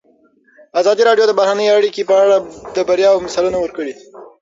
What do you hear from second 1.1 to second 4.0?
د بهرنۍ اړیکې په اړه د بریاوو مثالونه ورکړي.